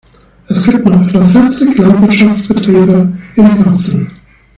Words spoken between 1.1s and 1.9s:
vierzig